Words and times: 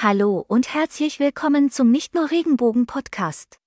Hallo 0.00 0.44
und 0.46 0.72
herzlich 0.74 1.18
willkommen 1.18 1.72
zum 1.72 1.90
Nicht 1.90 2.14
nur 2.14 2.30
Regenbogen 2.30 2.86
Podcast. 2.86 3.58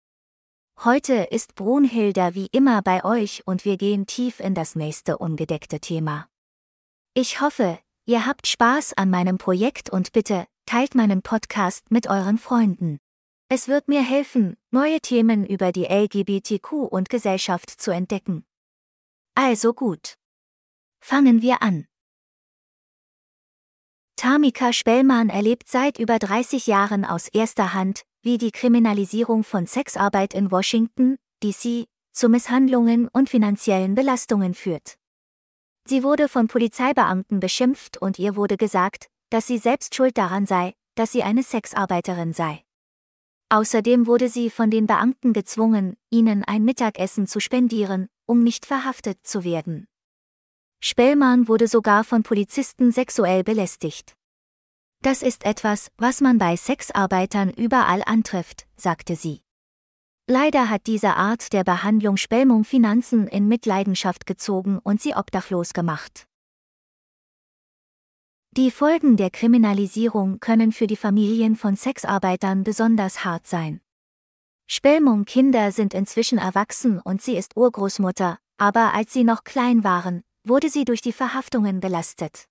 Heute 0.82 1.28
ist 1.30 1.56
Brunhilda 1.56 2.36
wie 2.36 2.48
immer 2.54 2.82
bei 2.82 3.04
euch 3.04 3.44
und 3.46 3.66
wir 3.66 3.76
gehen 3.76 4.06
tief 4.06 4.40
in 4.40 4.56
das 4.56 4.78
nächste 4.78 5.18
ungedeckte 5.18 5.82
Thema. 5.82 6.30
Ich 7.14 7.42
hoffe, 7.42 7.80
ihr 8.06 8.26
habt 8.26 8.48
Spaß 8.48 8.94
an 8.94 9.10
meinem 9.10 9.40
Projekt 9.40 9.90
und 9.90 10.14
bitte 10.14 10.48
teilt 10.66 10.96
meinen 10.96 11.22
Podcast 11.22 11.92
mit 11.92 12.08
euren 12.08 12.38
Freunden. 12.38 13.00
Es 13.50 13.68
wird 13.68 13.90
mir 13.90 14.02
helfen, 14.02 14.56
neue 14.70 15.02
Themen 15.02 15.46
über 15.46 15.74
die 15.74 15.84
LGBTQ 15.84 16.72
und 16.72 17.10
Gesellschaft 17.10 17.70
zu 17.70 17.92
entdecken. 17.92 18.46
Also 19.36 19.74
gut. 19.74 20.16
Fangen 21.02 21.42
wir 21.42 21.62
an. 21.62 21.88
Tamika 24.22 24.72
Spellmann 24.72 25.30
erlebt 25.30 25.68
seit 25.68 25.98
über 25.98 26.20
30 26.20 26.68
Jahren 26.68 27.06
aus 27.06 27.28
erster 27.28 27.74
Hand, 27.74 28.04
wie 28.22 28.38
die 28.38 28.52
Kriminalisierung 28.52 29.44
von 29.44 29.66
Sexarbeit 29.66 30.36
in 30.36 30.52
Washington, 30.52 31.18
D.C., 31.42 31.86
zu 32.14 32.30
Misshandlungen 32.30 33.08
und 33.08 33.32
finanziellen 33.32 33.96
Belastungen 33.96 34.54
führt. 34.54 35.00
Sie 35.88 36.04
wurde 36.04 36.30
von 36.30 36.48
Polizeibeamten 36.48 37.40
beschimpft 37.40 38.00
und 38.00 38.20
ihr 38.20 38.36
wurde 38.36 38.58
gesagt, 38.58 39.08
dass 39.32 39.48
sie 39.48 39.58
selbst 39.58 39.96
schuld 39.96 40.16
daran 40.20 40.46
sei, 40.46 40.76
dass 40.94 41.12
sie 41.12 41.24
eine 41.24 41.42
Sexarbeiterin 41.42 42.34
sei. 42.34 42.62
Außerdem 43.50 44.06
wurde 44.06 44.30
sie 44.30 44.52
von 44.52 44.70
den 44.70 44.86
Beamten 44.86 45.34
gezwungen, 45.34 45.98
ihnen 46.12 46.44
ein 46.44 46.64
Mittagessen 46.64 47.26
zu 47.26 47.40
spendieren, 47.40 48.08
um 48.28 48.44
nicht 48.44 48.68
verhaftet 48.68 49.26
zu 49.26 49.44
werden. 49.44 49.88
Spellmann 50.84 51.48
wurde 51.48 51.68
sogar 51.68 52.04
von 52.04 52.24
Polizisten 52.24 52.92
sexuell 52.92 53.44
belästigt. 53.44 54.16
Das 55.04 55.22
ist 55.22 55.46
etwas, 55.46 55.92
was 55.98 56.22
man 56.22 56.40
bei 56.40 56.56
Sexarbeitern 56.56 57.52
überall 57.52 58.04
antrifft, 58.06 58.68
sagte 58.78 59.16
sie. 59.16 59.42
Leider 60.28 60.70
hat 60.70 60.88
diese 60.88 61.16
Art 61.16 61.54
der 61.54 61.64
Behandlung 61.64 62.18
Spellmung 62.18 62.64
Finanzen 62.64 63.28
in 63.28 63.48
Mitleidenschaft 63.48 64.26
gezogen 64.26 64.80
und 64.80 65.02
sie 65.02 65.16
obdachlos 65.16 65.74
gemacht. 65.74 66.28
Die 68.52 68.72
Folgen 68.72 69.18
der 69.18 69.30
Kriminalisierung 69.30 70.40
können 70.40 70.72
für 70.72 70.88
die 70.88 70.98
Familien 70.98 71.56
von 71.56 71.76
Sexarbeitern 71.76 72.64
besonders 72.64 73.24
hart 73.24 73.48
sein. 73.48 73.82
Spellmung 74.68 75.26
Kinder 75.26 75.72
sind 75.72 75.94
inzwischen 75.94 76.38
erwachsen 76.38 77.00
und 77.00 77.22
sie 77.22 77.38
ist 77.38 77.56
Urgroßmutter, 77.56 78.40
aber 78.58 78.94
als 78.94 79.14
sie 79.14 79.24
noch 79.24 79.44
klein 79.44 79.84
waren, 79.84 80.24
wurde 80.44 80.70
sie 80.70 80.86
durch 80.86 81.02
die 81.02 81.14
Verhaftungen 81.14 81.80
belastet. 81.80 82.46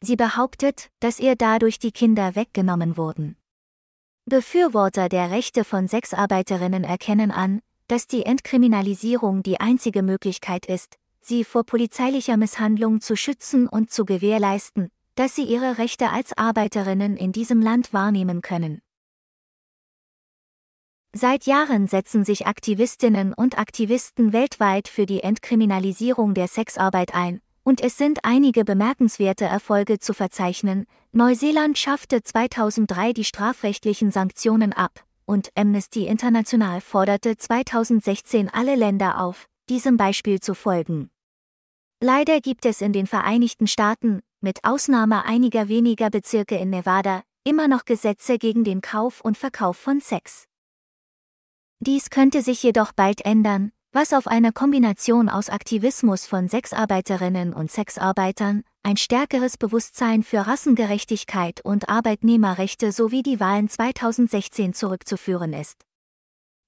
Sie 0.00 0.16
behauptet, 0.16 0.90
dass 1.00 1.18
ihr 1.18 1.36
dadurch 1.36 1.78
die 1.78 1.92
Kinder 1.92 2.34
weggenommen 2.34 2.96
wurden. 2.96 3.36
Befürworter 4.26 5.08
der 5.08 5.30
Rechte 5.30 5.64
von 5.64 5.88
Sexarbeiterinnen 5.88 6.84
erkennen 6.84 7.30
an, 7.30 7.60
dass 7.88 8.06
die 8.06 8.24
Entkriminalisierung 8.24 9.42
die 9.42 9.60
einzige 9.60 10.02
Möglichkeit 10.02 10.66
ist, 10.66 10.96
sie 11.20 11.44
vor 11.44 11.64
polizeilicher 11.64 12.36
Misshandlung 12.36 13.00
zu 13.00 13.16
schützen 13.16 13.68
und 13.68 13.90
zu 13.90 14.04
gewährleisten, 14.04 14.90
dass 15.14 15.34
sie 15.34 15.44
ihre 15.44 15.78
Rechte 15.78 16.10
als 16.10 16.36
Arbeiterinnen 16.36 17.16
in 17.16 17.32
diesem 17.32 17.62
Land 17.62 17.92
wahrnehmen 17.92 18.42
können. 18.42 18.82
Seit 21.18 21.46
Jahren 21.46 21.86
setzen 21.86 22.26
sich 22.26 22.46
Aktivistinnen 22.46 23.32
und 23.32 23.58
Aktivisten 23.58 24.34
weltweit 24.34 24.86
für 24.86 25.06
die 25.06 25.22
Entkriminalisierung 25.22 26.34
der 26.34 26.46
Sexarbeit 26.46 27.14
ein, 27.14 27.40
und 27.62 27.80
es 27.80 27.96
sind 27.96 28.18
einige 28.22 28.66
bemerkenswerte 28.66 29.46
Erfolge 29.46 29.98
zu 29.98 30.12
verzeichnen. 30.12 30.84
Neuseeland 31.12 31.78
schaffte 31.78 32.22
2003 32.22 33.14
die 33.14 33.24
strafrechtlichen 33.24 34.10
Sanktionen 34.10 34.74
ab, 34.74 35.06
und 35.24 35.48
Amnesty 35.54 36.06
International 36.06 36.82
forderte 36.82 37.38
2016 37.38 38.50
alle 38.52 38.74
Länder 38.74 39.18
auf, 39.18 39.48
diesem 39.70 39.96
Beispiel 39.96 40.40
zu 40.40 40.52
folgen. 40.52 41.08
Leider 41.98 42.42
gibt 42.42 42.66
es 42.66 42.82
in 42.82 42.92
den 42.92 43.06
Vereinigten 43.06 43.68
Staaten, 43.68 44.20
mit 44.42 44.64
Ausnahme 44.64 45.24
einiger 45.24 45.68
weniger 45.68 46.10
Bezirke 46.10 46.56
in 46.56 46.68
Nevada, 46.68 47.22
immer 47.42 47.68
noch 47.68 47.86
Gesetze 47.86 48.36
gegen 48.36 48.64
den 48.64 48.82
Kauf 48.82 49.22
und 49.22 49.38
Verkauf 49.38 49.78
von 49.78 50.02
Sex. 50.02 50.46
Dies 51.80 52.08
könnte 52.08 52.40
sich 52.40 52.62
jedoch 52.62 52.92
bald 52.92 53.24
ändern, 53.24 53.70
was 53.92 54.14
auf 54.14 54.26
eine 54.26 54.52
Kombination 54.52 55.28
aus 55.28 55.50
Aktivismus 55.50 56.26
von 56.26 56.48
Sexarbeiterinnen 56.48 57.52
und 57.52 57.70
Sexarbeitern, 57.70 58.62
ein 58.82 58.96
stärkeres 58.96 59.58
Bewusstsein 59.58 60.22
für 60.22 60.46
Rassengerechtigkeit 60.46 61.60
und 61.62 61.88
Arbeitnehmerrechte 61.88 62.92
sowie 62.92 63.22
die 63.22 63.40
Wahlen 63.40 63.68
2016 63.68 64.72
zurückzuführen 64.72 65.52
ist. 65.52 65.84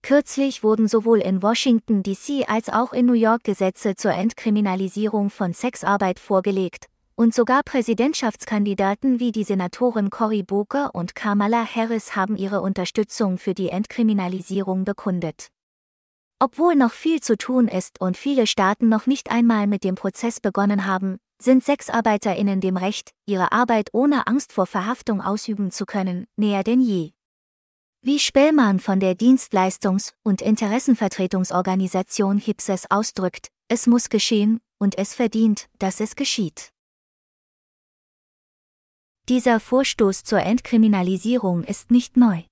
Kürzlich 0.02 0.62
wurden 0.62 0.88
sowohl 0.88 1.20
in 1.20 1.42
Washington 1.42 2.02
DC 2.02 2.48
als 2.48 2.68
auch 2.68 2.92
in 2.92 3.06
New 3.06 3.14
York 3.14 3.44
Gesetze 3.44 3.96
zur 3.96 4.12
Entkriminalisierung 4.12 5.30
von 5.30 5.52
Sexarbeit 5.52 6.18
vorgelegt, 6.18 6.86
und 7.18 7.34
sogar 7.34 7.64
Präsidentschaftskandidaten 7.64 9.18
wie 9.18 9.32
die 9.32 9.42
Senatoren 9.42 10.08
Cory 10.08 10.44
Booker 10.44 10.94
und 10.94 11.16
Kamala 11.16 11.66
Harris 11.66 12.14
haben 12.14 12.36
ihre 12.36 12.60
Unterstützung 12.60 13.38
für 13.38 13.54
die 13.54 13.70
Entkriminalisierung 13.70 14.84
bekundet. 14.84 15.48
Obwohl 16.38 16.76
noch 16.76 16.92
viel 16.92 17.20
zu 17.20 17.36
tun 17.36 17.66
ist 17.66 18.00
und 18.00 18.16
viele 18.16 18.46
Staaten 18.46 18.88
noch 18.88 19.08
nicht 19.08 19.32
einmal 19.32 19.66
mit 19.66 19.82
dem 19.82 19.96
Prozess 19.96 20.38
begonnen 20.38 20.86
haben, 20.86 21.18
sind 21.42 21.64
Sexarbeiterinnen 21.64 22.60
dem 22.60 22.76
Recht, 22.76 23.10
ihre 23.26 23.50
Arbeit 23.50 23.88
ohne 23.92 24.28
Angst 24.28 24.52
vor 24.52 24.66
Verhaftung 24.66 25.20
ausüben 25.20 25.72
zu 25.72 25.86
können, 25.86 26.26
näher 26.36 26.62
denn 26.62 26.80
je. 26.80 27.10
Wie 28.00 28.20
Spellmann 28.20 28.78
von 28.78 29.00
der 29.00 29.14
Dienstleistungs- 29.14 30.12
und 30.22 30.40
Interessenvertretungsorganisation 30.40 32.38
HIPSES 32.38 32.86
ausdrückt, 32.90 33.48
es 33.66 33.88
muss 33.88 34.08
geschehen, 34.08 34.60
und 34.78 34.96
es 34.96 35.14
verdient, 35.14 35.66
dass 35.80 35.98
es 35.98 36.14
geschieht. 36.14 36.70
Dieser 39.28 39.60
Vorstoß 39.60 40.24
zur 40.24 40.40
Entkriminalisierung 40.40 41.62
ist 41.62 41.90
nicht 41.90 42.16
neu. 42.16 42.44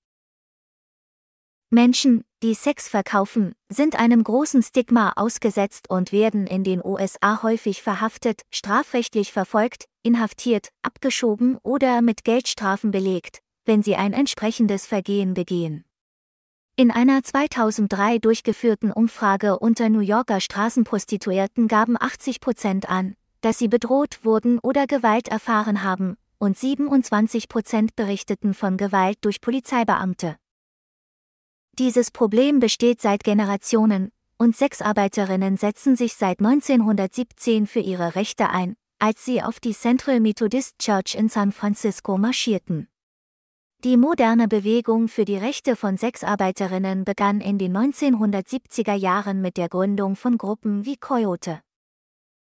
Menschen, 1.71 2.23
die 2.43 2.53
Sex 2.53 2.87
verkaufen, 2.87 3.55
sind 3.71 3.99
einem 3.99 4.23
großen 4.23 4.63
Stigma 4.63 5.15
ausgesetzt 5.17 5.89
und 5.89 6.13
werden 6.13 6.47
in 6.47 6.65
den 6.65 6.85
USA 6.85 7.43
häufig 7.43 7.81
verhaftet, 7.83 8.43
strafrechtlich 8.51 9.33
verfolgt, 9.33 9.87
inhaftiert, 10.03 10.69
abgeschoben 10.83 11.57
oder 11.63 12.03
mit 12.03 12.25
Geldstrafen 12.25 12.91
belegt, 12.91 13.39
wenn 13.65 13.83
sie 13.83 13.97
ein 13.97 14.13
entsprechendes 14.13 14.85
Vergehen 14.87 15.33
begehen. 15.33 15.87
In 16.77 16.91
einer 16.91 17.23
2003 17.23 18.19
durchgeführten 18.19 18.93
Umfrage 18.93 19.59
unter 19.59 19.89
New 19.89 20.01
Yorker 20.01 20.43
Straßenprostituierten 20.43 21.69
gaben 21.69 21.97
80 21.99 22.41
Prozent 22.43 22.91
an, 22.91 23.17
dass 23.41 23.57
sie 23.57 23.69
bedroht 23.69 24.21
wurden 24.25 24.59
oder 24.59 24.87
Gewalt 24.87 25.29
erfahren 25.29 25.83
haben, 25.83 26.19
und 26.39 26.59
27 26.59 27.49
Prozent 27.49 27.97
berichteten 27.97 28.55
von 28.55 28.77
Gewalt 28.77 29.19
durch 29.23 29.41
Polizeibeamte. 29.41 30.37
Dieses 31.79 32.11
Problem 32.11 32.59
besteht 32.59 33.01
seit 33.01 33.25
Generationen, 33.25 34.11
und 34.39 34.57
Sexarbeiterinnen 34.57 35.57
setzen 35.57 35.97
sich 35.97 36.15
seit 36.15 36.41
1917 36.41 37.67
für 37.67 37.81
ihre 37.81 38.17
Rechte 38.17 38.51
ein, 38.51 38.77
als 38.99 39.25
sie 39.25 39.43
auf 39.43 39.61
die 39.61 39.75
Central 39.75 40.21
Methodist 40.21 40.79
Church 40.79 41.15
in 41.15 41.29
San 41.29 41.53
Francisco 41.53 42.19
marschierten. 42.19 42.89
Die 43.85 43.99
moderne 43.99 44.49
Bewegung 44.49 45.09
für 45.09 45.27
die 45.27 45.37
Rechte 45.37 45.77
von 45.77 45.99
Sexarbeiterinnen 45.99 47.05
begann 47.05 47.41
in 47.41 47.59
den 47.59 47.77
1970er 47.77 48.95
Jahren 48.95 49.43
mit 49.43 49.59
der 49.59 49.69
Gründung 49.69 50.17
von 50.17 50.39
Gruppen 50.39 50.87
wie 50.87 50.97
Coyote. 50.97 51.61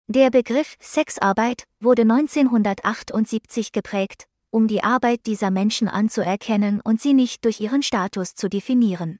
Der 0.08 0.30
Begriff 0.30 0.76
Sexarbeit 0.78 1.64
wurde 1.80 2.02
1978 2.02 3.72
geprägt, 3.72 4.28
um 4.52 4.68
die 4.68 4.84
Arbeit 4.84 5.26
dieser 5.26 5.50
Menschen 5.50 5.88
anzuerkennen 5.88 6.80
und 6.80 7.00
sie 7.00 7.12
nicht 7.12 7.44
durch 7.44 7.60
ihren 7.60 7.82
Status 7.82 8.36
zu 8.36 8.48
definieren. 8.48 9.18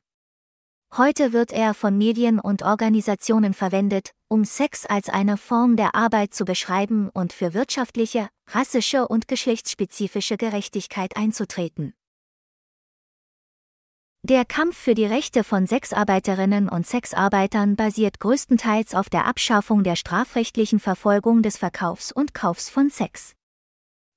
Heute 0.97 1.33
wird 1.33 1.51
er 1.51 1.75
von 1.75 1.99
Medien 1.99 2.39
und 2.39 2.63
Organisationen 2.63 3.53
verwendet, 3.53 4.13
um 4.29 4.45
Sex 4.45 4.87
als 4.87 5.09
eine 5.09 5.37
Form 5.37 5.75
der 5.75 5.97
Arbeit 5.97 6.33
zu 6.33 6.45
beschreiben 6.45 7.11
und 7.13 7.33
für 7.33 7.53
wirtschaftliche, 7.53 8.29
rassische 8.47 9.09
und 9.09 9.27
geschlechtsspezifische 9.27 10.37
Gerechtigkeit 10.37 11.17
einzutreten. 11.17 11.95
Der 14.29 14.45
Kampf 14.45 14.77
für 14.77 14.97
die 14.97 15.07
Rechte 15.07 15.45
von 15.45 15.69
Sexarbeiterinnen 15.69 16.69
und 16.69 16.85
Sexarbeitern 16.85 17.77
basiert 17.77 18.19
größtenteils 18.19 18.93
auf 18.97 19.09
der 19.09 19.25
Abschaffung 19.25 19.85
der 19.85 19.95
strafrechtlichen 19.95 20.81
Verfolgung 20.81 21.43
des 21.43 21.57
Verkaufs 21.59 22.11
und 22.11 22.35
Kaufs 22.35 22.69
von 22.69 22.91
Sex. 22.91 23.35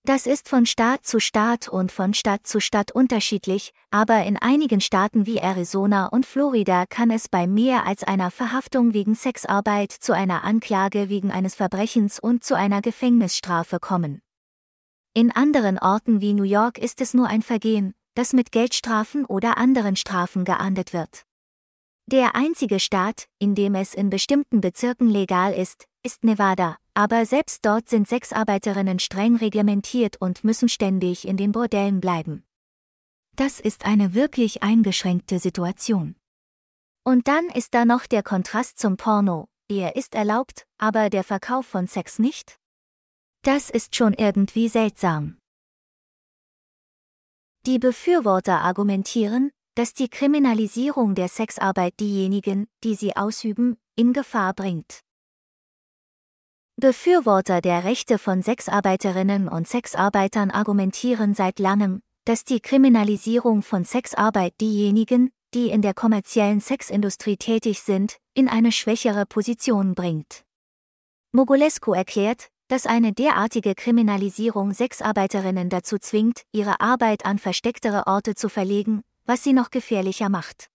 Das 0.08 0.26
ist 0.26 0.50
von 0.50 0.66
Staat 0.66 1.06
zu 1.06 1.20
Staat 1.20 1.68
und 1.68 1.92
von 1.92 2.16
Stadt 2.16 2.48
zu 2.48 2.60
Stadt 2.60 2.92
unterschiedlich, 2.92 3.72
aber 3.92 4.24
in 4.24 4.38
einigen 4.38 4.82
Staaten 4.82 5.28
wie 5.28 5.38
Arizona 5.38 6.08
und 6.08 6.26
Florida 6.26 6.88
kann 6.88 7.12
es 7.12 7.30
bei 7.30 7.46
mehr 7.46 7.86
als 7.86 8.04
einer 8.04 8.32
Verhaftung 8.32 8.96
wegen 8.96 9.14
Sexarbeit 9.14 9.92
zu 9.92 10.14
einer 10.14 10.44
Anklage 10.44 11.10
wegen 11.10 11.30
eines 11.30 11.54
Verbrechens 11.54 12.20
und 12.20 12.44
zu 12.44 12.56
einer 12.56 12.82
Gefängnisstrafe 12.82 13.80
kommen. 13.80 14.24
In 15.14 15.32
anderen 15.32 15.78
Orten 15.78 16.20
wie 16.20 16.34
New 16.34 16.42
York 16.42 16.80
ist 16.80 17.00
es 17.00 17.14
nur 17.14 17.28
ein 17.28 17.44
Vergehen, 17.44 17.94
das 18.20 18.34
mit 18.34 18.52
Geldstrafen 18.52 19.24
oder 19.24 19.58
anderen 19.58 19.96
Strafen 19.96 20.44
geahndet 20.44 20.92
wird. 20.92 21.24
Der 22.06 22.36
einzige 22.36 22.82
Staat, 22.82 23.30
in 23.40 23.56
dem 23.56 23.76
es 23.76 23.94
in 23.94 24.10
bestimmten 24.10 24.60
Bezirken 24.60 25.10
legal 25.10 25.54
ist, 25.54 25.86
ist 26.04 26.26
Nevada, 26.26 26.76
aber 26.94 27.26
selbst 27.26 27.66
dort 27.66 27.88
sind 27.88 28.10
Sexarbeiterinnen 28.10 29.00
streng 29.00 29.38
reglementiert 29.38 30.18
und 30.20 30.44
müssen 30.44 30.68
ständig 30.68 31.26
in 31.26 31.38
den 31.38 31.54
Bordellen 31.54 32.02
bleiben. 32.02 32.44
Das 33.38 33.62
ist 33.62 33.86
eine 33.86 34.14
wirklich 34.14 34.64
eingeschränkte 34.64 35.40
Situation. 35.40 36.18
Und 37.06 37.30
dann 37.30 37.46
ist 37.46 37.74
da 37.74 37.86
noch 37.86 38.06
der 38.06 38.22
Kontrast 38.22 38.80
zum 38.80 38.98
Porno, 38.98 39.48
der 39.72 39.96
ist 39.96 40.14
erlaubt, 40.14 40.66
aber 40.78 41.10
der 41.10 41.24
Verkauf 41.24 41.66
von 41.66 41.88
Sex 41.88 42.20
nicht? 42.20 42.58
Das 43.44 43.70
ist 43.70 43.96
schon 43.96 44.14
irgendwie 44.14 44.68
seltsam. 44.68 45.39
Die 47.70 47.78
Befürworter 47.78 48.62
argumentieren, 48.62 49.52
dass 49.76 49.94
die 49.94 50.10
Kriminalisierung 50.10 51.14
der 51.14 51.28
Sexarbeit 51.28 52.00
diejenigen, 52.00 52.66
die 52.84 52.96
sie 52.96 53.16
ausüben, 53.16 53.78
in 53.96 54.12
Gefahr 54.12 54.56
bringt. 54.56 55.02
Befürworter 56.78 57.62
der 57.62 57.84
Rechte 57.84 58.18
von 58.18 58.42
Sexarbeiterinnen 58.42 59.48
und 59.48 59.68
Sexarbeitern 59.68 60.50
argumentieren 60.50 61.36
seit 61.36 61.60
langem, 61.60 62.02
dass 62.26 62.44
die 62.44 62.60
Kriminalisierung 62.60 63.62
von 63.62 63.84
Sexarbeit 63.84 64.56
diejenigen, 64.60 65.30
die 65.54 65.70
in 65.70 65.84
der 65.84 65.94
kommerziellen 65.94 66.62
Sexindustrie 66.62 67.38
tätig 67.38 67.82
sind, 67.82 68.18
in 68.34 68.50
eine 68.50 68.72
schwächere 68.72 69.28
Position 69.28 69.94
bringt. 69.94 70.44
Mogulescu 71.34 71.94
erklärt, 71.94 72.50
dass 72.70 72.86
eine 72.86 73.12
derartige 73.14 73.74
Kriminalisierung 73.74 74.74
Sexarbeiterinnen 74.74 75.70
dazu 75.70 75.98
zwingt, 75.98 76.44
ihre 76.52 76.80
Arbeit 76.80 77.26
an 77.26 77.40
verstecktere 77.40 78.06
Orte 78.06 78.36
zu 78.36 78.48
verlegen, 78.48 79.02
was 79.26 79.44
sie 79.44 79.54
noch 79.54 79.72
gefährlicher 79.72 80.30
macht. 80.30 80.70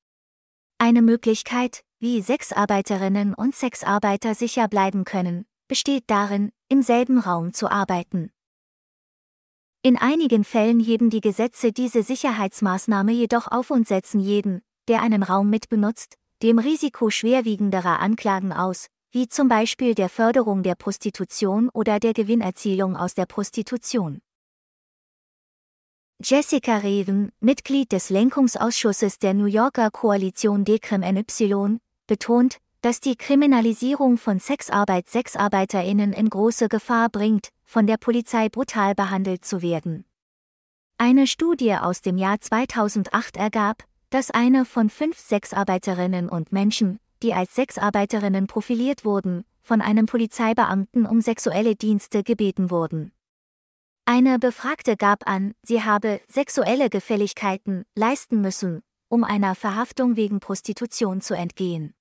Eine 0.76 1.02
Möglichkeit, 1.02 1.82
wie 2.00 2.20
Sexarbeiterinnen 2.20 3.32
und 3.32 3.54
Sexarbeiter 3.54 4.34
sicher 4.34 4.66
bleiben 4.66 5.04
können, 5.04 5.46
besteht 5.68 6.04
darin, 6.08 6.50
im 6.68 6.82
selben 6.82 7.18
Raum 7.20 7.52
zu 7.52 7.70
arbeiten. 7.70 8.30
In 9.82 9.96
einigen 9.96 10.42
Fällen 10.42 10.80
heben 10.80 11.10
die 11.10 11.20
Gesetze 11.20 11.70
diese 11.70 12.02
Sicherheitsmaßnahme 12.02 13.12
jedoch 13.12 13.52
auf 13.52 13.70
und 13.70 13.86
setzen 13.86 14.18
jeden, 14.18 14.62
der 14.88 15.00
einen 15.00 15.22
Raum 15.22 15.48
mitbenutzt, 15.48 16.16
dem 16.42 16.58
Risiko 16.58 17.08
schwerwiegenderer 17.10 18.00
Anklagen 18.00 18.52
aus, 18.52 18.88
wie 19.14 19.28
zum 19.28 19.46
Beispiel 19.46 19.94
der 19.94 20.08
Förderung 20.08 20.64
der 20.64 20.74
Prostitution 20.74 21.68
oder 21.72 22.00
der 22.00 22.14
Gewinnerzielung 22.14 22.96
aus 22.96 23.14
der 23.14 23.26
Prostitution. 23.26 24.20
Jessica 26.20 26.78
Reven, 26.78 27.30
Mitglied 27.38 27.92
des 27.92 28.10
Lenkungsausschusses 28.10 29.20
der 29.20 29.34
New 29.34 29.46
Yorker 29.46 29.92
Koalition 29.92 30.64
Decrim 30.64 31.02
NY, 31.02 31.78
betont, 32.08 32.58
dass 32.80 32.98
die 32.98 33.14
Kriminalisierung 33.14 34.18
von 34.18 34.40
Sexarbeit 34.40 35.08
Sexarbeiterinnen 35.08 36.12
in 36.12 36.28
große 36.28 36.68
Gefahr 36.68 37.08
bringt, 37.08 37.50
von 37.62 37.86
der 37.86 37.98
Polizei 37.98 38.48
brutal 38.48 38.96
behandelt 38.96 39.44
zu 39.44 39.62
werden. 39.62 40.04
Eine 40.98 41.28
Studie 41.28 41.74
aus 41.74 42.00
dem 42.00 42.18
Jahr 42.18 42.40
2008 42.40 43.36
ergab, 43.36 43.84
dass 44.10 44.32
eine 44.32 44.64
von 44.64 44.90
fünf 44.90 45.20
Sexarbeiterinnen 45.20 46.28
und 46.28 46.50
Menschen, 46.50 46.98
die 47.22 47.34
als 47.34 47.54
Sexarbeiterinnen 47.54 48.46
profiliert 48.46 49.04
wurden, 49.04 49.44
von 49.60 49.80
einem 49.80 50.06
Polizeibeamten 50.06 51.06
um 51.06 51.20
sexuelle 51.20 51.74
Dienste 51.74 52.22
gebeten 52.22 52.70
wurden. 52.70 53.12
Eine 54.04 54.38
Befragte 54.38 54.96
gab 54.96 55.26
an, 55.26 55.54
sie 55.62 55.82
habe 55.82 56.20
sexuelle 56.28 56.90
Gefälligkeiten 56.90 57.84
leisten 57.94 58.42
müssen, 58.42 58.82
um 59.08 59.24
einer 59.24 59.54
Verhaftung 59.54 60.16
wegen 60.16 60.40
Prostitution 60.40 61.22
zu 61.22 61.34
entgehen. 61.34 61.94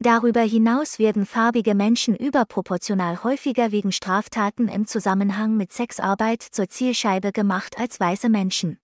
Darüber 0.00 0.42
hinaus 0.42 0.98
werden 0.98 1.26
farbige 1.26 1.74
Menschen 1.74 2.14
überproportional 2.14 3.24
häufiger 3.24 3.72
wegen 3.72 3.90
Straftaten 3.90 4.68
im 4.68 4.86
Zusammenhang 4.86 5.56
mit 5.56 5.72
Sexarbeit 5.72 6.42
zur 6.42 6.68
Zielscheibe 6.68 7.32
gemacht 7.32 7.78
als 7.78 7.98
weiße 7.98 8.28
Menschen. 8.28 8.78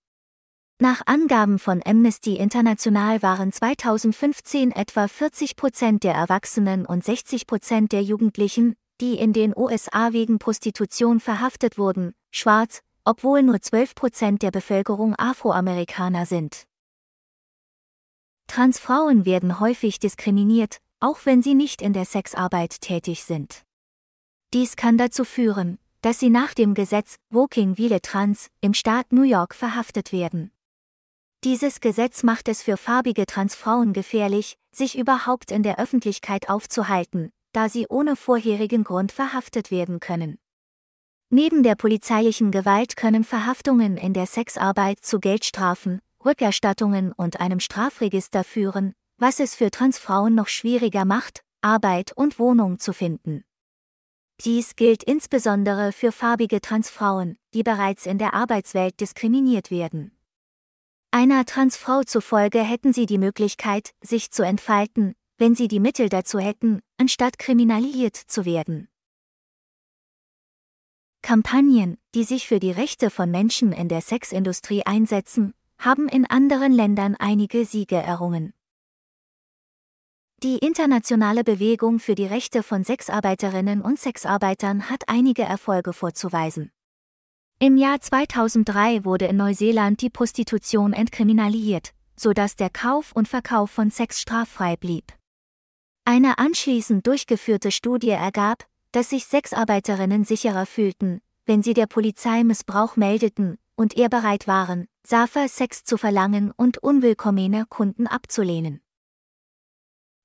Nach 0.77 1.03
Angaben 1.05 1.57
von 1.57 1.81
Amnesty 1.85 2.35
International 2.35 3.21
waren 3.21 3.53
2015 3.53 4.71
etwa 4.73 5.07
40 5.07 5.55
Prozent 5.55 6.03
der 6.03 6.13
Erwachsenen 6.13 6.85
und 6.85 7.01
60 7.01 7.47
Prozent 7.47 7.93
der 7.93 8.03
Jugendlichen, 8.03 8.75
die 8.99 9.13
in 9.17 9.31
den 9.31 9.53
USA 9.55 10.11
wegen 10.11 10.37
Prostitution 10.37 11.21
verhaftet 11.21 11.77
wurden, 11.77 12.13
schwarz, 12.29 12.81
obwohl 13.05 13.41
nur 13.41 13.61
12 13.61 13.95
Prozent 13.95 14.41
der 14.41 14.51
Bevölkerung 14.51 15.15
Afroamerikaner 15.15 16.25
sind. 16.25 16.65
Transfrauen 18.47 19.25
werden 19.25 19.61
häufig 19.61 19.99
diskriminiert, 19.99 20.79
auch 20.99 21.19
wenn 21.23 21.41
sie 21.41 21.55
nicht 21.55 21.81
in 21.81 21.93
der 21.93 22.05
Sexarbeit 22.05 22.81
tätig 22.81 23.23
sind. 23.23 23.63
Dies 24.53 24.75
kann 24.75 24.97
dazu 24.97 25.23
führen, 25.23 25.79
dass 26.01 26.19
sie 26.19 26.29
nach 26.29 26.53
dem 26.53 26.73
Gesetz 26.73 27.15
Woking 27.29 27.77
Wille 27.77 28.01
Trans 28.01 28.49
im 28.59 28.73
Staat 28.73 29.13
New 29.13 29.23
York 29.23 29.55
verhaftet 29.55 30.11
werden. 30.11 30.51
Dieses 31.45 31.79
Gesetz 31.79 32.23
macht 32.23 32.47
es 32.47 32.63
für 32.63 32.75
farbige 32.75 33.27
Transfrauen 33.27 33.93
gefährlich, 33.93 34.57
sich 34.71 34.97
überhaupt 34.97 35.51
in 35.51 35.61
der 35.61 35.77
Öffentlichkeit 35.77 36.49
aufzuhalten, 36.49 37.31
da 37.51 37.69
sie 37.69 37.85
ohne 37.87 38.15
vorherigen 38.15 38.83
Grund 38.83 39.11
verhaftet 39.11 39.69
werden 39.69 39.99
können. 39.99 40.39
Neben 41.29 41.61
der 41.61 41.75
polizeilichen 41.75 42.49
Gewalt 42.49 42.97
können 42.97 43.23
Verhaftungen 43.23 43.95
in 43.95 44.13
der 44.13 44.25
Sexarbeit 44.25 45.05
zu 45.05 45.19
Geldstrafen, 45.19 46.01
Rückerstattungen 46.25 47.11
und 47.11 47.39
einem 47.39 47.59
Strafregister 47.59 48.43
führen, 48.43 48.95
was 49.19 49.39
es 49.39 49.53
für 49.53 49.69
Transfrauen 49.69 50.33
noch 50.33 50.47
schwieriger 50.47 51.05
macht, 51.05 51.41
Arbeit 51.61 52.11
und 52.15 52.39
Wohnung 52.39 52.79
zu 52.79 52.91
finden. 52.91 53.43
Dies 54.43 54.75
gilt 54.75 55.03
insbesondere 55.03 55.91
für 55.91 56.11
farbige 56.11 56.59
Transfrauen, 56.59 57.37
die 57.53 57.61
bereits 57.61 58.07
in 58.07 58.17
der 58.17 58.33
Arbeitswelt 58.33 58.99
diskriminiert 58.99 59.69
werden. 59.69 60.14
Einer 61.17 61.45
Transfrau 61.45 62.03
zufolge 62.03 62.59
hätten 62.59 62.91
sie 62.91 63.05
die 63.05 63.17
Möglichkeit, 63.17 63.91
sich 64.01 64.31
zu 64.31 64.43
entfalten, 64.43 65.15
wenn 65.37 65.55
sie 65.55 65.69
die 65.69 65.79
Mittel 65.79 66.09
dazu 66.09 66.39
hätten, 66.39 66.81
anstatt 66.97 67.39
kriminalisiert 67.39 68.17
zu 68.17 68.43
werden. 68.43 68.89
Kampagnen, 71.21 71.97
die 72.15 72.25
sich 72.25 72.49
für 72.49 72.59
die 72.59 72.71
Rechte 72.71 73.09
von 73.09 73.31
Menschen 73.31 73.71
in 73.71 73.87
der 73.87 74.01
Sexindustrie 74.01 74.85
einsetzen, 74.85 75.53
haben 75.79 76.09
in 76.09 76.25
anderen 76.25 76.73
Ländern 76.73 77.15
einige 77.17 77.63
Siege 77.63 77.95
errungen. 77.95 78.53
Die 80.43 80.57
internationale 80.57 81.45
Bewegung 81.45 81.99
für 81.99 82.15
die 82.15 82.25
Rechte 82.25 82.61
von 82.61 82.83
Sexarbeiterinnen 82.83 83.81
und 83.81 83.99
Sexarbeitern 83.99 84.89
hat 84.89 85.07
einige 85.07 85.43
Erfolge 85.43 85.93
vorzuweisen. 85.93 86.73
Im 87.65 87.77
Jahr 87.77 87.99
2003 87.99 89.05
wurde 89.05 89.25
in 89.25 89.37
Neuseeland 89.37 89.99
die 90.01 90.11
Prostitution 90.11 90.93
entkriminalisiert, 90.93 91.95
sodass 92.15 92.55
der 92.55 92.69
Kauf 92.69 93.11
und 93.11 93.27
Verkauf 93.27 93.71
von 93.71 93.89
Sex 93.89 94.21
straffrei 94.21 94.75
blieb. 94.75 95.11
Eine 96.05 96.37
anschließend 96.37 97.07
durchgeführte 97.07 97.71
Studie 97.71 98.11
ergab, 98.11 98.67
dass 98.91 99.09
sich 99.09 99.25
Sexarbeiterinnen 99.25 100.25
sicherer 100.25 100.67
fühlten, 100.67 101.21
wenn 101.47 101.63
sie 101.63 101.73
der 101.73 101.87
Polizei 101.87 102.43
Missbrauch 102.43 102.97
meldeten 102.97 103.57
und 103.75 103.97
eher 103.97 104.09
bereit 104.09 104.45
waren, 104.45 104.87
Safer 105.01 105.47
Sex 105.47 105.83
zu 105.83 105.97
verlangen 105.97 106.51
und 106.55 106.77
unwillkommene 106.77 107.65
Kunden 107.67 108.05
abzulehnen. 108.05 108.81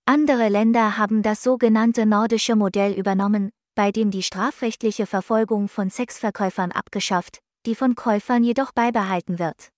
Andere 0.04 0.50
Länder 0.50 0.98
haben 0.98 1.22
das 1.22 1.42
sogenannte 1.42 2.04
nordische 2.04 2.54
Modell 2.54 2.92
übernommen, 2.92 3.50
bei 3.80 3.92
dem 3.92 4.10
die 4.10 4.22
strafrechtliche 4.22 5.06
Verfolgung 5.06 5.66
von 5.66 5.88
Sexverkäufern 5.88 6.70
abgeschafft, 6.70 7.38
die 7.64 7.74
von 7.74 7.94
Käufern 7.94 8.44
jedoch 8.44 8.72
beibehalten 8.72 9.38
wird. 9.38 9.70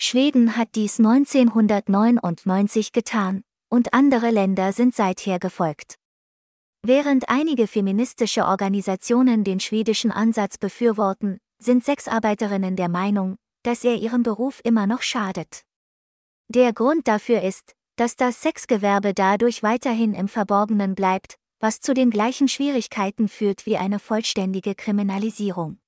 Schweden 0.00 0.56
hat 0.56 0.68
dies 0.74 0.98
1999 0.98 2.92
getan, 2.92 3.42
und 3.68 3.92
andere 3.92 4.30
Länder 4.30 4.72
sind 4.72 4.94
seither 4.94 5.38
gefolgt. 5.38 5.96
Während 6.82 7.28
einige 7.28 7.66
feministische 7.66 8.46
Organisationen 8.46 9.44
den 9.44 9.60
schwedischen 9.60 10.12
Ansatz 10.12 10.56
befürworten, 10.56 11.40
sind 11.62 11.84
Sexarbeiterinnen 11.84 12.74
der 12.74 12.88
Meinung, 12.88 13.36
dass 13.64 13.84
er 13.84 13.96
ihrem 13.96 14.22
Beruf 14.22 14.62
immer 14.64 14.86
noch 14.86 15.02
schadet. 15.02 15.60
Der 16.48 16.72
Grund 16.72 17.06
dafür 17.06 17.42
ist, 17.42 17.74
dass 17.96 18.16
das 18.16 18.40
Sexgewerbe 18.40 19.12
dadurch 19.12 19.62
weiterhin 19.62 20.14
im 20.14 20.26
Verborgenen 20.26 20.94
bleibt, 20.94 21.36
was 21.60 21.80
zu 21.80 21.94
den 21.94 22.10
gleichen 22.10 22.48
Schwierigkeiten 22.48 23.28
führt 23.28 23.66
wie 23.66 23.76
eine 23.76 23.98
vollständige 23.98 24.74
Kriminalisierung. 24.74 25.78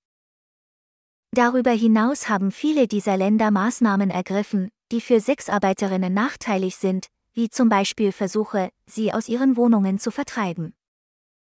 Darüber 1.35 1.71
hinaus 1.71 2.29
haben 2.29 2.53
viele 2.53 2.87
dieser 2.87 3.17
Länder 3.17 3.51
Maßnahmen 3.51 4.11
ergriffen, 4.11 4.69
die 4.93 5.01
für 5.01 5.19
Sexarbeiterinnen 5.19 6.13
nachteilig 6.13 6.77
sind, 6.77 7.07
wie 7.33 7.49
zum 7.49 7.71
Beispiel 7.71 8.13
Versuche, 8.13 8.71
sie 8.87 9.15
aus 9.15 9.29
ihren 9.29 9.57
Wohnungen 9.57 9.99
zu 9.99 10.11
vertreiben. 10.11 10.75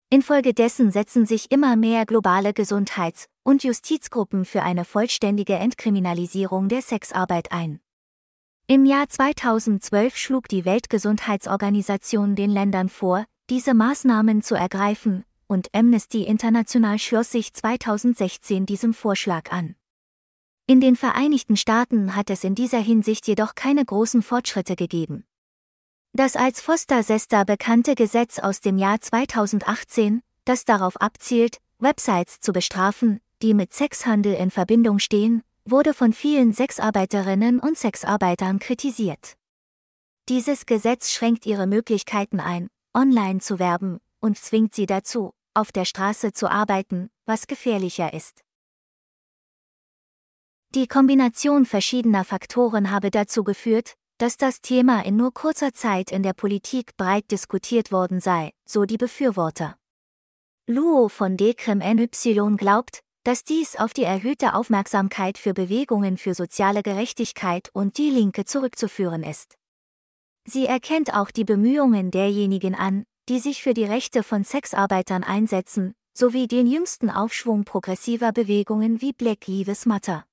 Infolgedessen 0.09 0.91
setzen 0.91 1.25
sich 1.25 1.49
immer 1.49 1.77
mehr 1.77 2.05
globale 2.05 2.51
Gesundheits- 2.51 3.27
und 3.43 3.63
Justizgruppen 3.63 4.43
für 4.43 4.63
eine 4.63 4.83
vollständige 4.83 5.53
Entkriminalisierung 5.53 6.67
der 6.67 6.81
Sexarbeit 6.81 7.51
ein. 7.53 7.79
Im 8.67 8.85
Jahr 8.85 9.07
2012 9.07 10.17
schlug 10.17 10.47
die 10.49 10.65
Weltgesundheitsorganisation 10.65 12.35
den 12.35 12.49
Ländern 12.49 12.89
vor, 12.89 13.25
diese 13.49 13.73
Maßnahmen 13.73 14.43
zu 14.43 14.55
ergreifen, 14.55 15.25
und 15.47 15.69
Amnesty 15.73 16.23
International 16.23 16.99
schloss 16.99 17.31
sich 17.31 17.53
2016 17.53 18.65
diesem 18.65 18.93
Vorschlag 18.93 19.51
an. 19.51 19.75
In 20.67 20.81
den 20.81 20.95
Vereinigten 20.95 21.57
Staaten 21.57 22.15
hat 22.15 22.29
es 22.29 22.43
in 22.43 22.53
dieser 22.53 22.77
Hinsicht 22.77 23.27
jedoch 23.27 23.55
keine 23.55 23.83
großen 23.83 24.21
Fortschritte 24.21 24.75
gegeben. 24.75 25.25
Das 26.13 26.35
als 26.35 26.61
Foster-Sester 26.61 27.43
bekannte 27.45 27.95
Gesetz 27.95 28.37
aus 28.37 28.61
dem 28.61 28.77
Jahr 28.77 29.01
2018, 29.01 30.21
das 30.45 30.65
darauf 30.65 31.01
abzielt, 31.01 31.57
Websites 31.79 32.39
zu 32.41 32.53
bestrafen, 32.53 33.19
die 33.41 33.55
mit 33.55 33.73
Sexhandel 33.73 34.35
in 34.35 34.51
Verbindung 34.51 34.99
stehen, 34.99 35.41
wurde 35.65 35.95
von 35.95 36.13
vielen 36.13 36.53
Sexarbeiterinnen 36.53 37.59
und 37.59 37.77
Sexarbeitern 37.77 38.59
kritisiert. 38.59 39.37
Dieses 40.29 40.67
Gesetz 40.67 41.11
schränkt 41.11 41.47
ihre 41.47 41.65
Möglichkeiten 41.65 42.39
ein, 42.39 42.69
online 42.99 43.39
zu 43.39 43.59
werben, 43.59 43.99
und 44.19 44.37
zwingt 44.37 44.75
sie 44.75 44.85
dazu, 44.85 45.31
auf 45.53 45.71
der 45.71 45.85
Straße 45.85 46.33
zu 46.33 46.51
arbeiten, 46.51 47.09
was 47.25 47.47
gefährlicher 47.47 48.13
ist. 48.13 48.41
Die 50.75 50.87
Kombination 50.87 51.65
verschiedener 51.65 52.25
Faktoren 52.25 52.91
habe 52.91 53.09
dazu 53.09 53.43
geführt, 53.43 53.93
dass 54.17 54.35
das 54.35 54.59
Thema 54.59 55.05
in 55.05 55.15
nur 55.15 55.33
kurzer 55.33 55.71
Zeit 55.71 56.11
in 56.11 56.23
der 56.23 56.33
Politik 56.33 56.97
breit 56.97 57.31
diskutiert 57.31 57.93
worden 57.93 58.19
sei, 58.19 58.51
so 58.65 58.83
die 58.83 58.97
Befürworter. 58.97 59.77
Luo 60.67 61.07
von 61.07 61.37
Decrem 61.37 61.79
NY 61.79 62.57
glaubt, 62.57 62.99
dass 63.23 63.43
dies 63.43 63.77
auf 63.77 63.93
die 63.93 64.03
erhöhte 64.03 64.53
Aufmerksamkeit 64.55 65.37
für 65.37 65.53
Bewegungen 65.53 66.17
für 66.17 66.33
soziale 66.33 66.83
Gerechtigkeit 66.83 67.69
und 67.73 67.97
die 67.97 68.09
Linke 68.09 68.43
zurückzuführen 68.43 69.23
ist. 69.23 69.58
Sie 70.51 70.65
erkennt 70.65 71.13
auch 71.13 71.29
die 71.29 71.43
Bemühungen 71.43 72.09
derjenigen 72.09 72.73
an, 72.73 73.05
die 73.29 73.37
sich 73.37 73.61
für 73.61 73.75
die 73.75 73.83
Rechte 73.83 74.23
von 74.23 74.43
Sexarbeitern 74.43 75.23
einsetzen, 75.23 75.93
sowie 76.17 76.47
den 76.47 76.65
jüngsten 76.65 77.11
Aufschwung 77.11 77.65
progressiver 77.65 78.31
Bewegungen 78.31 78.99
wie 78.99 79.13
Black 79.13 79.45
Lives 79.45 79.85
Matter. 79.85 80.25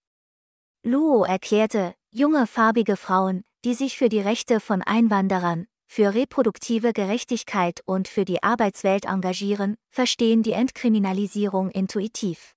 Luo 0.83 1.25
erklärte, 1.25 1.95
junge 2.11 2.47
farbige 2.47 2.97
Frauen, 2.97 3.45
die 3.67 3.75
sich 3.75 3.99
für 3.99 4.09
die 4.09 4.21
Rechte 4.21 4.59
von 4.59 4.81
Einwanderern, 4.81 5.67
für 5.85 6.15
reproduktive 6.15 6.95
Gerechtigkeit 6.95 7.83
und 7.85 8.09
für 8.09 8.25
die 8.25 8.43
Arbeitswelt 8.43 9.05
engagieren, 9.05 9.77
verstehen 9.91 10.43
die 10.43 10.53
Entkriminalisierung 10.53 11.71
intuitiv. 11.71 12.55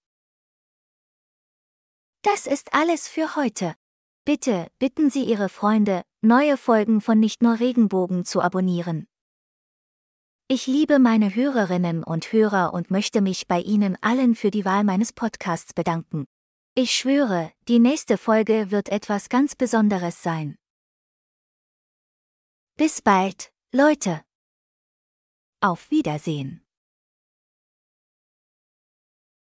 Das 2.21 2.47
ist 2.47 2.73
alles 2.73 3.09
für 3.09 3.35
heute. 3.35 3.75
Bitte 4.29 4.67
bitten 4.77 5.09
Sie 5.09 5.23
Ihre 5.23 5.49
Freunde, 5.49 6.03
neue 6.21 6.55
Folgen 6.55 7.01
von 7.01 7.19
Nicht 7.19 7.41
nur 7.41 7.59
Regenbogen 7.59 8.25
zu 8.25 8.41
abonnieren. 8.41 9.07
Ich 10.47 10.67
liebe 10.67 10.99
meine 10.99 11.33
Hörerinnen 11.33 12.03
und 12.03 12.31
Hörer 12.31 12.75
und 12.75 12.91
möchte 12.91 13.21
mich 13.21 13.47
bei 13.47 13.59
Ihnen 13.59 13.97
allen 14.01 14.35
für 14.35 14.51
die 14.51 14.65
Wahl 14.65 14.83
meines 14.83 15.13
Podcasts 15.13 15.73
bedanken. 15.73 16.27
Ich 16.75 16.91
schwöre, 16.91 17.51
die 17.67 17.79
nächste 17.79 18.19
Folge 18.19 18.69
wird 18.69 18.89
etwas 18.89 19.29
ganz 19.29 19.55
Besonderes 19.55 20.21
sein. 20.21 20.59
Bis 22.77 23.01
bald, 23.01 23.51
Leute. 23.73 24.23
Auf 25.59 25.89
Wiedersehen. 25.89 26.63